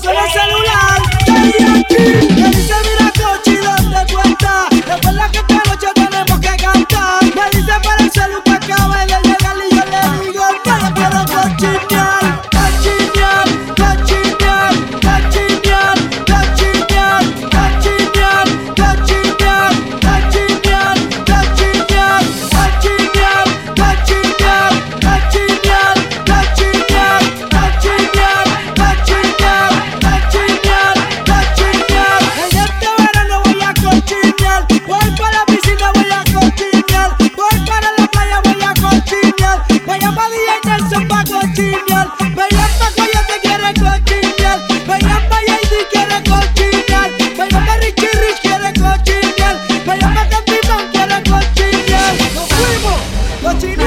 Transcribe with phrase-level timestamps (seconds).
[0.00, 2.39] suena el celular, estoy aquí.
[53.50, 53.79] cochino.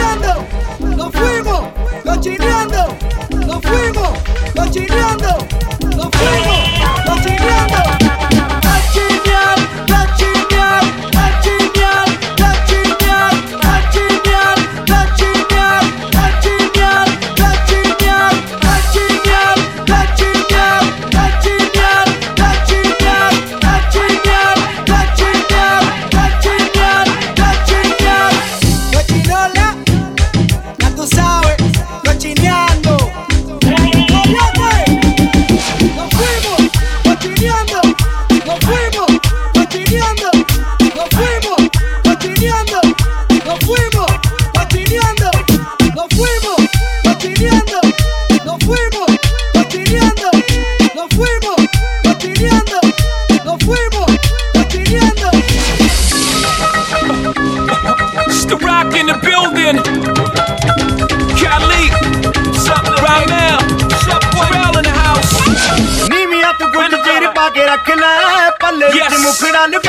[69.63, 69.79] Live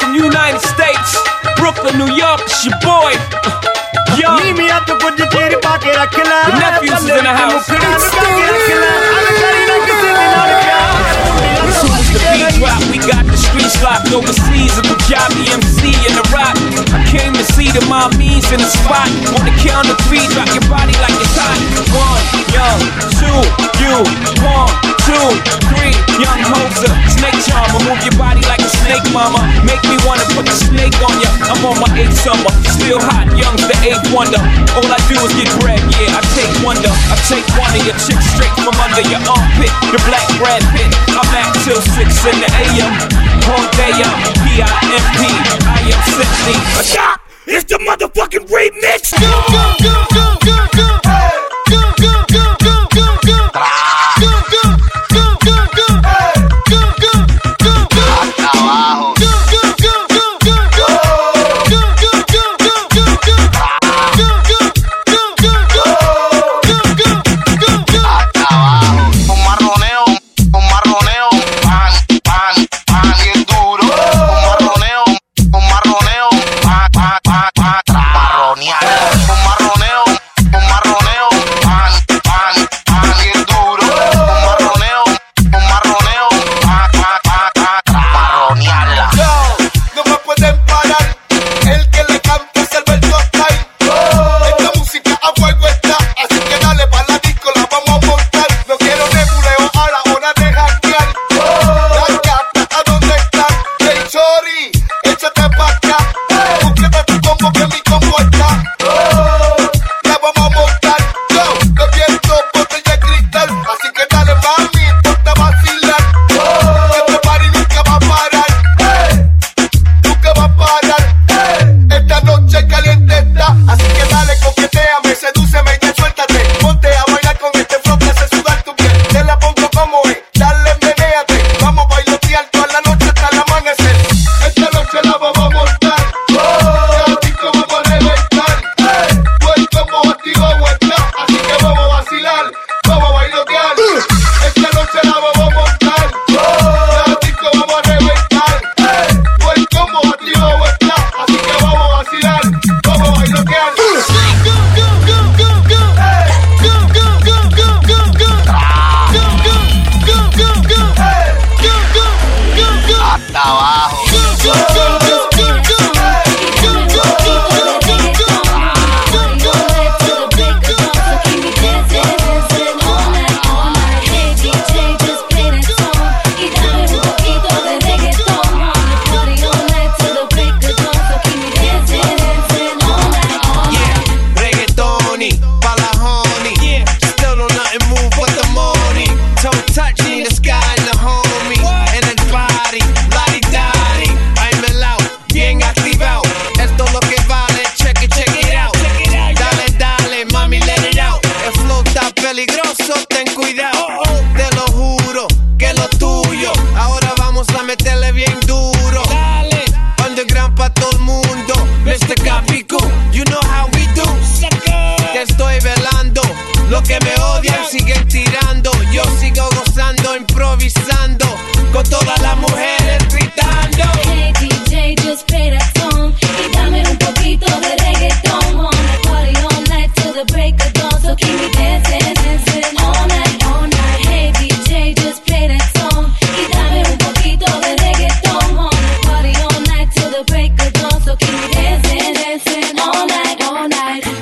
[0.00, 1.20] from United States,
[1.58, 3.12] Brooklyn, New York, it's your boy.
[4.16, 4.32] Yo.
[4.40, 6.44] Mimi at the good titty pocket, I kill her.
[6.48, 7.68] The nephews is in the house.
[7.68, 7.76] It's
[11.84, 16.14] is the beat drop, we got the street locked overseas at the Jobby MC and
[16.18, 16.58] the Rock.
[16.92, 19.08] I came to see the mommies in the spot.
[19.38, 21.58] On the count of three, drop your body like it's hot.
[21.94, 22.80] One, young,
[23.16, 23.38] two,
[23.80, 23.94] you,
[24.42, 24.72] one,
[25.06, 25.28] two,
[25.72, 29.42] three, young hoser, snake charmer, move your body like a snake, mama.
[29.62, 31.30] Make me wanna put the snake on ya.
[31.48, 34.42] I'm on my eighth summer, still hot, young's the eighth wonder.
[34.74, 36.90] All I do is get bread, yeah, I take wonder.
[36.90, 40.90] I take one of your chicks straight from under your armpit, the black Brad Pitt.
[41.14, 44.08] I'm at till six in the AM, Hordea,
[44.44, 45.20] P-I-M-P,
[45.66, 47.20] I am simply a shot.
[47.46, 49.12] It's the motherfucking remix.
[49.20, 49.30] Go,
[49.82, 50.11] go, go.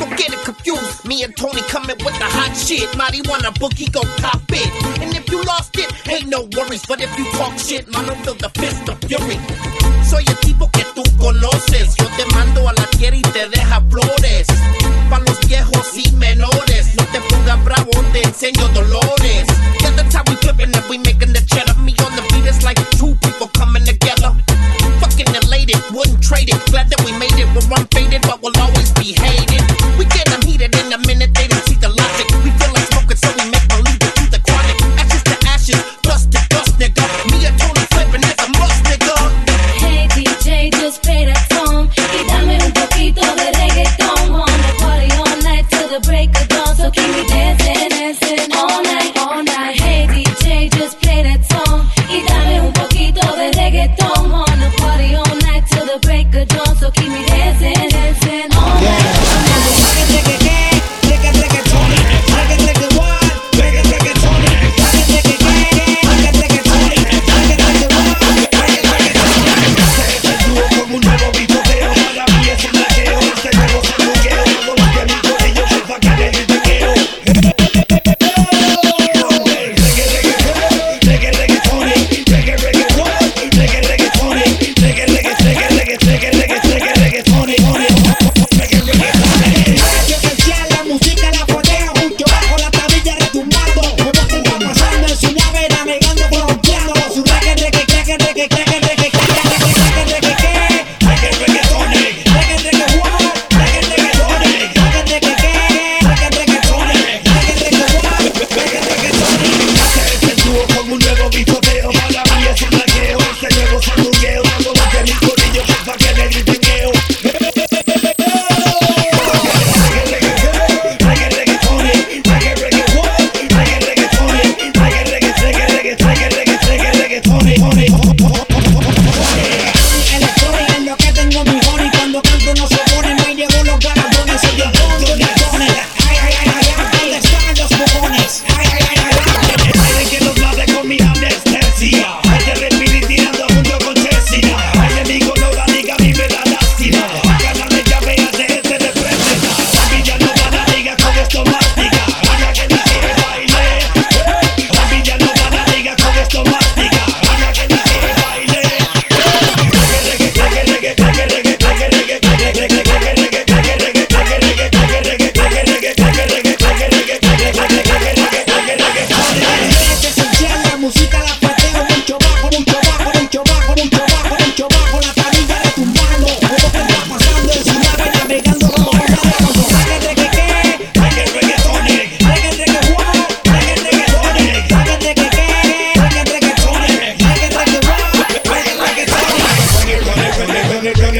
[0.00, 1.04] Don't get it confused.
[1.04, 2.88] Me and Tony coming with the hot shit.
[2.96, 4.70] Mighty wanna boogie, go pop it.
[5.02, 6.84] And if you lost it, ain't no worries.
[6.88, 9.36] But if you talk shit, mano, feel the fist of fury.
[10.08, 11.94] Soy el tipo que tú conoces.
[12.00, 14.46] Yo te mando a la tierra y te deja flores.
[15.10, 16.94] Pa' los viejos y menores.
[16.96, 19.44] No te pongas bravo, te enseño dolores.
[19.82, 21.76] Yeah, that's how we flipping and we making the cheddar.
[21.84, 24.32] Me on the beat, it's like two people coming together.
[25.00, 26.60] Fucking elated, wouldn't trade it.
[26.72, 27.48] Glad that we made it.
[27.52, 29.49] We're unfaded, but we'll always be hated.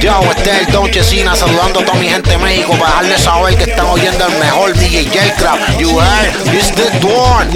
[0.01, 3.21] Yo, este es el Don Chesina saludando a toda mi gente de México para dejarles
[3.21, 5.79] saber que están oyendo el mejor DJ J-Crap.
[5.79, 6.55] You heard?
[6.55, 7.51] It's the Dawn.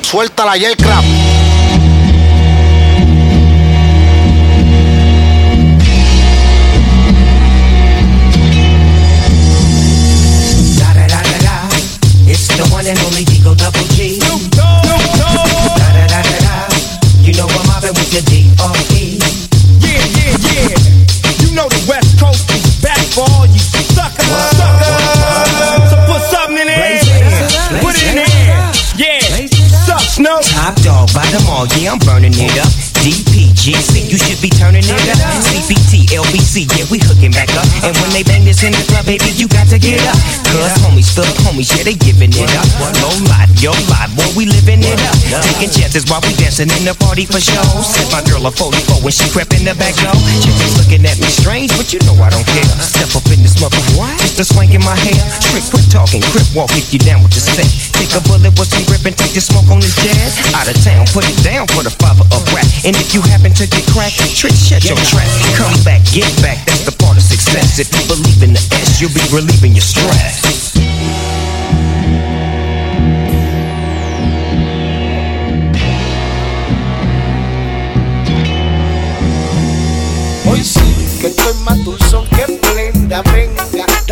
[0.00, 1.19] Suelta la J-Crap.
[38.60, 40.16] In the club, baby, you got to get up.
[40.52, 42.68] Cause homies, fuck homies, yeah, they giving it up.
[43.00, 45.16] No lie, yo lie, boy, we living it up.
[45.48, 47.64] Taking chances while we dancing in the party for show.
[47.80, 50.12] Set my girl a 44 when she crept in the back door.
[50.44, 52.68] Chicks looking at me strange, but you know I don't care.
[52.84, 54.19] Step up in this mother, what?
[54.40, 55.20] A swank in my hair.
[55.52, 57.68] Trick, quit talking, crip walk if you down with the set.
[57.92, 60.40] Take a bullet with some grip and take the smoke on this jazz.
[60.56, 62.64] Out of town, put it down for the father of rap.
[62.88, 65.28] And if you happen to get cracked, trick, shut your trap.
[65.60, 67.84] Come back, get back, that's the part of success.
[67.84, 70.79] If you believe in the S, you'll be relieving your stress.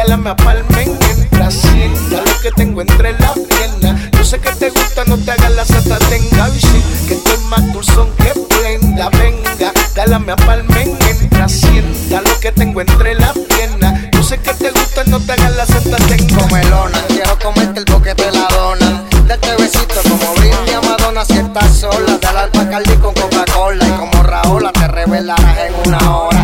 [0.09, 4.11] Dálame a palmen mientras sienta lo que tengo entre las piernas.
[4.13, 6.49] Yo sé que te gusta, no te hagas la sata, tenga.
[6.49, 12.53] Sí que estoy más dulzón que prenda, venga, dálame a palmen mientras sienta lo que
[12.53, 14.01] tengo entre las piernas.
[14.13, 16.39] Yo sé que te gusta, no te hagas la sata, tenga.
[16.39, 19.05] Comelona, quiero comerte el boquete de la dona.
[19.27, 22.19] Date besito como brindis a Madonna si estás sola.
[22.23, 26.38] Dale al Bacardi con Coca-Cola y como Raola te revelarás en una hora.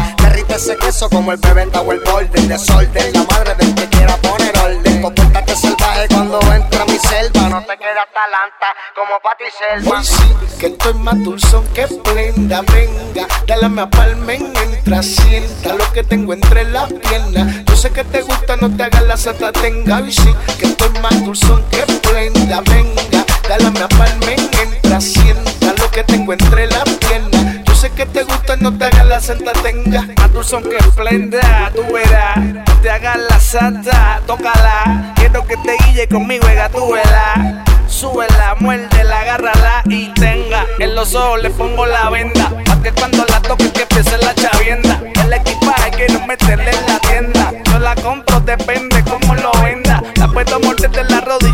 [0.95, 2.47] Queso como el bebeta o el golden.
[2.47, 5.03] Desorden, la madre del que quiera poner orden.
[5.03, 7.49] Compórtate salvaje cuando entra mi selva.
[7.49, 10.05] No te quedas talanta como Pati Selva.
[10.05, 16.05] Sí que estoy más dulzón que prenda, venga, dálame a palmen mientras sienta lo que
[16.05, 17.65] tengo entre las piernas.
[17.65, 19.97] Yo sé que te gusta, no te hagas la sata, tenga.
[19.97, 25.91] Hoy sí que estoy más dulzón que prenda, venga, dálame a palmen mientras sienta lo
[25.91, 27.65] que tengo entre las piernas.
[27.65, 30.14] Yo sé que te gusta, no te hagas la santa, tenga.
[30.35, 32.37] Dulzón que esplenda, tú verás.
[32.83, 35.13] Te hagas la santa, tócala.
[35.15, 37.63] Quiero que te guille conmigo, gatúbela.
[37.87, 40.67] Súbela, muérdela, agárrala y tenga.
[40.81, 42.51] En los ojos le pongo la venda.
[42.67, 45.01] Pa' que cuando la toque que empiece la chavienda.
[45.23, 47.53] El equipaje quiero meterle en la tienda.
[47.71, 50.03] Yo la compro, depende cómo lo venda.
[50.17, 51.54] La puedo morderte la rodilla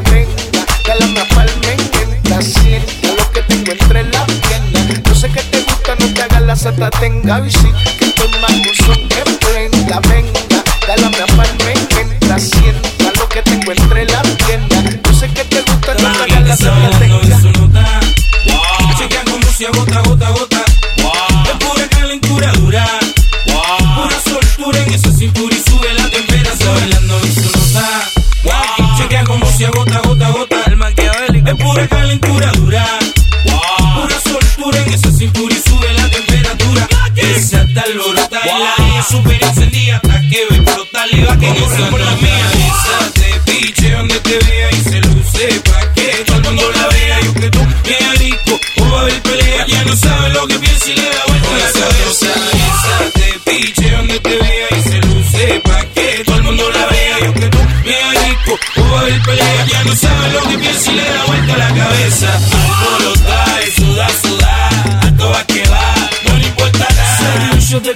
[0.00, 1.76] prenda, venga, dálame a palmen
[2.08, 5.02] mientras sienta lo que tengo entre las piernas.
[5.04, 7.42] Yo sé que te gusta, no te hagas la sata, tenga.
[7.48, 13.42] Sí que estoy más dulzón que prenda, venga, dálame a palmen mientras sienta lo que
[13.42, 14.84] tengo entre las piernas.
[15.04, 16.98] Yo sé que te gusta, no te hagas la sata,
[39.08, 40.00] super encendida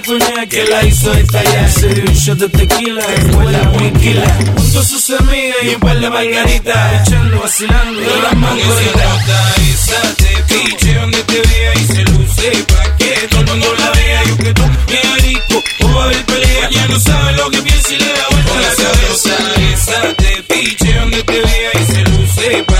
[0.05, 1.69] coñac que la hizo estallar.
[1.71, 4.37] Se dio un shot de tequila, después la tranquila.
[4.57, 9.29] Junto a sus amigas y un par de margaritas, echando, vacilando de las mangoritas.
[9.73, 13.91] Esa te piche donde te vea y se luce pa' que todo el mundo la
[13.91, 14.23] vea.
[14.25, 16.69] Yo que tú, bien rico, o va a haber pelea.
[16.69, 19.35] Ya no sabe lo que piensa y le da vuelta la cabeza.
[19.73, 22.78] Esa te piche donde te vea y se luce pa'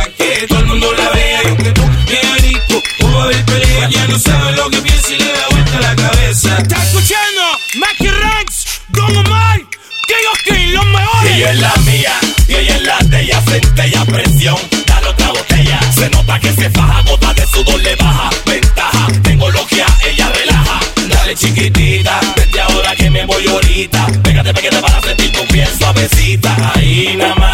[16.42, 20.80] Que se faja, gota de sudor le baja, ventaja, tengo logia, ella relaja.
[21.10, 24.08] Dale chiquitita, desde ahora que me voy ahorita.
[24.24, 26.56] Pégate, pégate para sentir tu piel suavecita.
[26.76, 27.49] Ahí nada más.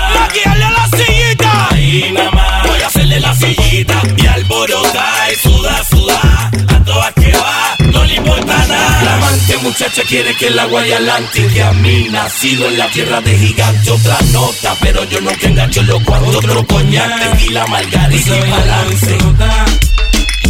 [9.76, 11.48] Muchacha quiere que el agua y adelante.
[11.54, 13.92] Que a mí nacido en la tierra de gigante.
[13.92, 16.36] Otra nota, pero yo nunca engancho los cuartos.
[16.36, 19.18] Otro coñac, tequila, margarita y balance.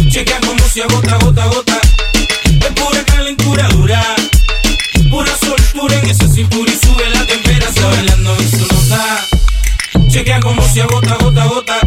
[0.08, 1.80] Chequea como se agota, gota, gota.
[2.44, 4.02] Es pura calentura dura.
[5.10, 7.88] Pura soltura en esa cintura y sube la temperatura.
[7.88, 9.26] Bailando en su nota.
[10.08, 11.80] Chequea como se agota, gota, gota.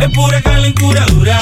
[0.00, 1.40] Es pura calentura dura.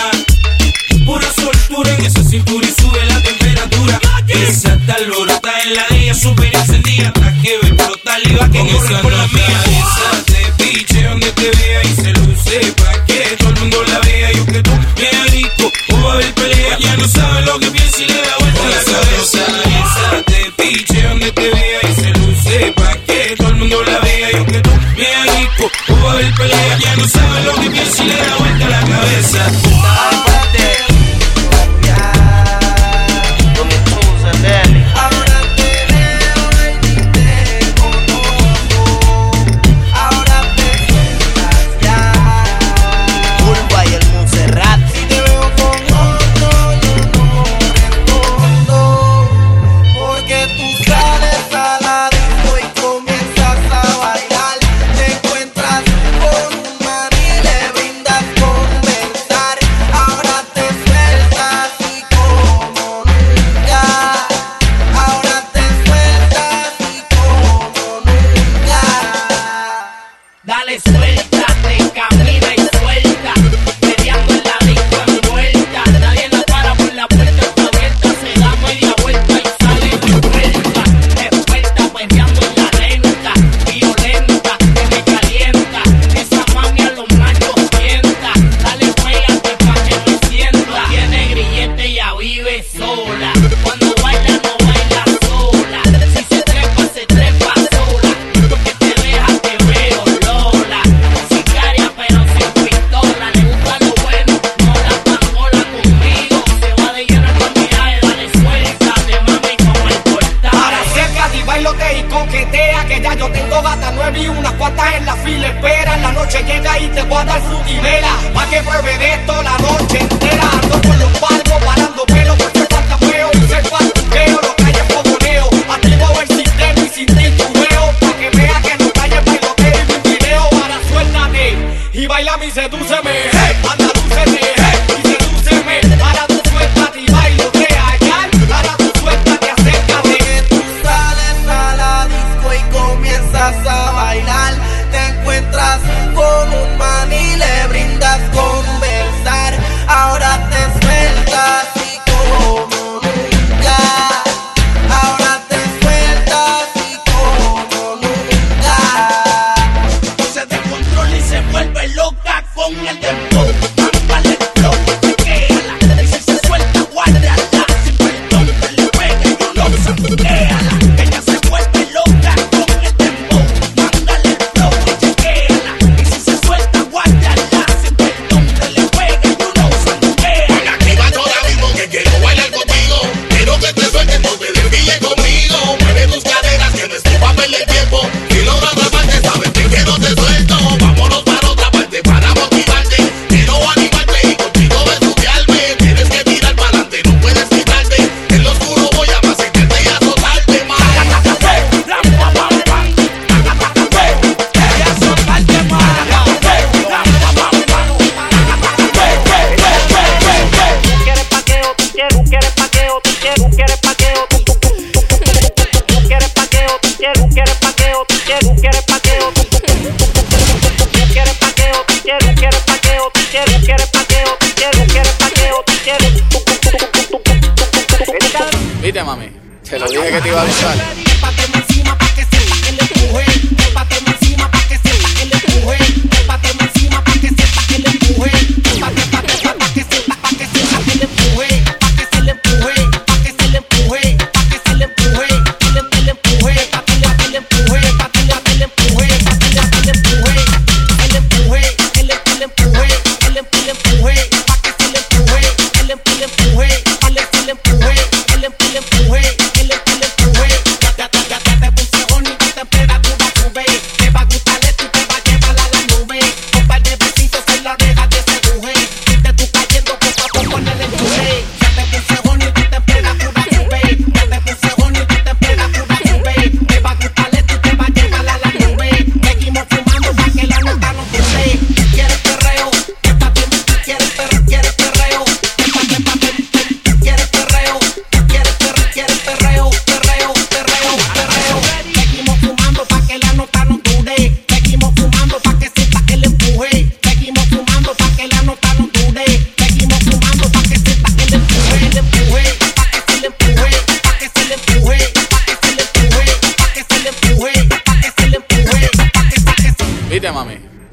[1.06, 4.00] Pura soltura en esa cintura y sube la temperatura.
[4.32, 7.08] Esa tal lorota en la de ella super encendida.
[7.08, 9.62] Hasta que ve explotar y va que corre por la mía.
[9.66, 13.98] Esa te piche donde te vea y se luce pa' que todo el mundo la
[14.00, 14.32] vea.
[14.32, 16.78] Yo que tú, bien rico, o va a haber pelea.
[16.78, 19.40] Ya no sabe lo que piensa y le da vuelta la cabeza.
[19.82, 23.98] Esa te piche donde te vea y se luce pa' que todo el mundo la
[24.00, 24.32] vea.
[24.32, 26.78] Yo que tú, bien rico, o va a haber pelea.
[26.78, 30.41] Ya no sabe lo que piensa y le da vuelta la cabeza.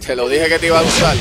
[0.10, 1.16] Te lo dije que te iba a gustar.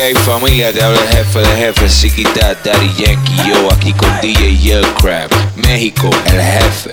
[0.00, 4.56] Hay familia, te habla el jefe de jefe, Siquita, Daddy Yankee, yo aquí con DJ
[4.58, 6.90] Yell Crab, México, el jefe.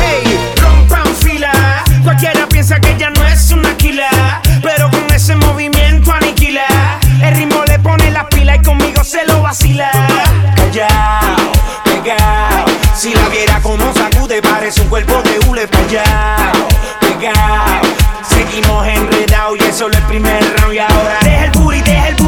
[0.00, 1.84] Hey, rompan fila.
[2.02, 6.98] Cualquiera piensa que ella no es una quila, pero con ese movimiento aniquila.
[7.22, 9.90] El ritmo le pone la pila y conmigo se lo vacila.
[10.56, 11.52] Callao,
[11.84, 12.64] pegao.
[12.96, 16.68] Si la viera como sacude, parece un cuerpo de hule pegao,
[17.00, 18.03] pegao.
[18.28, 21.18] Seguimos enredados y es solo el primer round y ahora.
[21.22, 22.23] Deja el booty, deja el booty,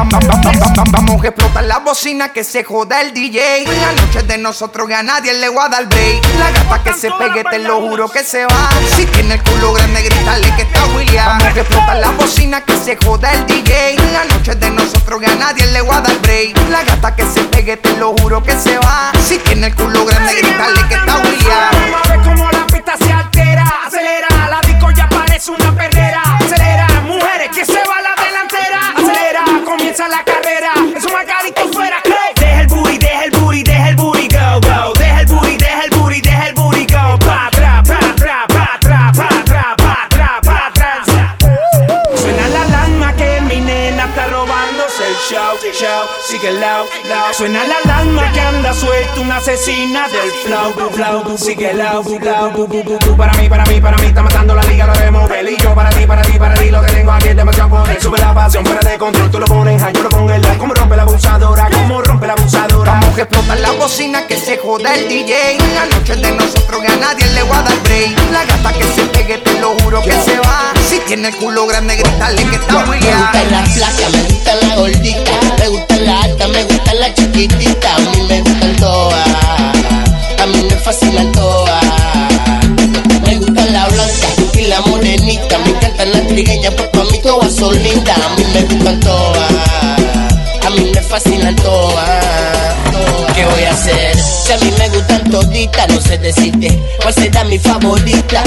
[0.00, 3.66] Vamos a explotar la bocina que se joda el DJ.
[3.66, 6.24] La noche de nosotros que a nadie le voy a dar break.
[6.38, 8.70] La gata que se pegue, te lo juro que se va.
[8.96, 11.26] Si tiene el culo grande, grítale que está William.
[11.26, 13.96] Vamos a explotar la bocina que se joda el DJ.
[14.14, 16.56] La noche de nosotros que a nadie le voy a dar break.
[16.70, 19.12] La gata que se pegue, te lo juro que se va.
[19.22, 21.70] Si tiene el culo grande, grítale que está William.
[21.72, 23.70] Vamos a ver cómo la pista se altera.
[23.86, 26.29] Acelera, la disco ya parece una perrera.
[46.40, 47.32] Sigue loud, loud.
[47.32, 52.66] Suena la alarma que anda suelta una asesina del flow, flow, sigue loud, loud, bu,
[52.66, 53.16] bu, bu, bu.
[53.16, 55.50] Para mí, para mí, para mí, está matando la liga, lo de mover.
[55.50, 58.00] Y yo para ti, para ti, para ti, lo que tengo aquí es demasiado poder.
[58.00, 60.58] Sube la pasión fuera de control, tú lo pones high, yo lo pongo en la.
[60.58, 62.92] Como rompe la abusadora, como rompe la abusadora.
[62.92, 65.58] Vamos a explotar la bocina que se joda el DJ.
[65.74, 68.16] La noche es de nosotros que a nadie le voy a dar break.
[68.32, 70.72] La gata que se pegue, te lo juro que se va.
[70.88, 73.20] Si tiene el culo grande, grítale que está Me William.
[73.20, 77.98] gusta la flaca, me gusta la gordita, me gusta la me gusta la chiquitita, a
[77.98, 79.28] mí me gustan todas,
[80.38, 81.84] a mí me fascinan todas.
[83.26, 87.54] Me gusta la blanca y la morenita, me encantan las trigueñas, porque a mí todas
[87.54, 89.52] son lindas, a mí me gustan todas,
[90.66, 92.24] a mí me fascinan todas.
[93.34, 94.16] ¿Qué voy a hacer?
[94.16, 98.42] Si a mí me gustan toditas, no sé decirte cuál será mi favorita.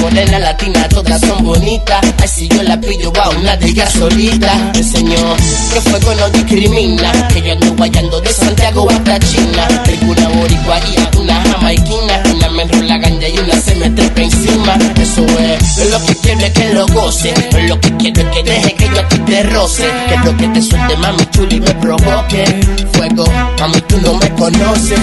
[0.00, 2.00] Morena, latina, todas son bonitas.
[2.20, 4.72] Ay, si yo la pillo, va una de ellas solita.
[4.74, 5.36] El señor,
[5.72, 7.28] que fuego no discrimina.
[7.28, 9.68] Que yo ando guayando de Santiago hasta China.
[9.84, 12.22] Tengo una boricua y una jamaiquina.
[12.34, 14.76] Una me enrola ganja y una se me trepa encima.
[15.00, 17.32] Eso es, lo que quiero es que lo goce.
[17.68, 19.84] Lo que quiero es que deje que yo a ti te roce.
[20.08, 22.44] Que lo que te suelte, mami chuli, me provoque.
[22.92, 23.24] Fuego,
[23.58, 24.98] mami, tú no me conoces.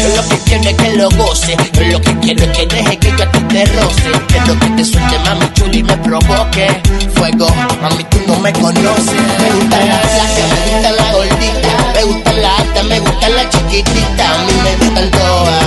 [0.00, 1.56] Yo lo que quiero es que lo goce.
[1.72, 4.10] Yo lo que quiero es que deje que yo a ti te roce.
[4.28, 6.66] Que lo que te suelte, mami chuli, me provoque.
[7.14, 7.48] Fuego,
[7.82, 9.14] mami, tú no me conoces.
[9.40, 11.92] Me gusta la flaca, me gusta la gordita.
[11.94, 14.34] Me gusta la alta, me gusta la chiquitita.
[14.34, 15.64] A mí me gustan todas.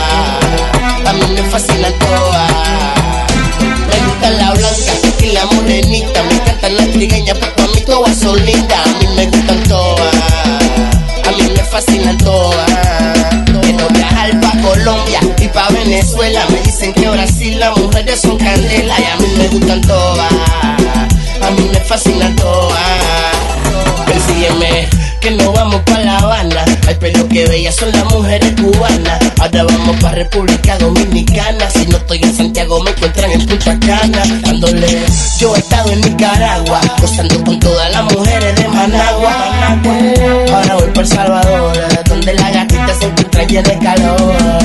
[1.05, 2.46] A mí me fascinan todas.
[5.85, 8.39] Me encantan las trigueñas, porque a mí todas son.
[8.39, 10.15] A mí me gustan todas.
[11.23, 12.71] A mí me fascinan todas.
[13.61, 15.19] Quiero viajar pa' Colombia.
[15.37, 16.43] Y pa' Venezuela.
[16.49, 20.33] Me dicen que Brasil las mujeres son candela y a mí me gustan todas.
[21.43, 22.81] A mí me fascinan todas.
[24.07, 24.89] Persígueme,
[25.21, 26.65] que no vamos pa' La Habana.
[26.87, 29.19] Ay, pero que bellas son las mujeres cubanas.
[29.39, 31.69] Ahora vamos pa' República Dominicana.
[31.69, 34.23] Si no estoy en Santiago, me encuentran en Punta Cana.
[34.41, 35.03] Dándole,
[35.37, 39.35] yo he estado en Nicaragua, gozando con todas las mujeres de Managua.
[40.53, 44.56] Ahora voy por Salvador, donde las gatitas se encuentran llenas de calor.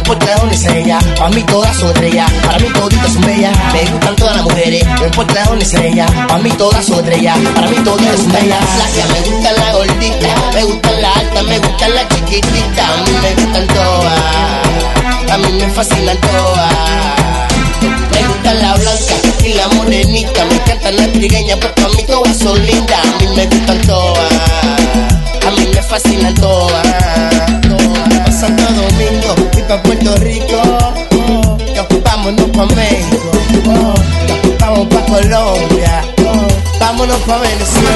[0.00, 0.98] Importa de dónde sea.
[1.16, 3.56] Para mí todas son estrellas, para mí toditas son bellas.
[3.72, 6.06] Me gustan todas las mujeres, no importa de dónde sea ella.
[6.28, 8.64] Para mí todas son estrellas, para mí todas son bellas.
[8.74, 12.86] Flaca, me gustan la gordita, me gustan la alta, me gustan la chiquitita.
[12.86, 16.74] A mí me gustan todas, a mí me fascinan todas.
[18.12, 20.44] Me gusta la blanca y la morenita.
[20.46, 23.00] Me encantan las trigueñas porque a mí todas son lindas.
[23.04, 24.32] A mí me gustan todas.
[25.46, 26.86] A mí me fascinan todas.
[28.10, 30.62] Pa' Santo Domingo y pa' Puerto Rico.
[32.02, 33.30] Vámonos pa' México.
[34.58, 36.02] Vamos pa' Colombia.
[36.80, 37.90] Vámonos pa' Venezuela.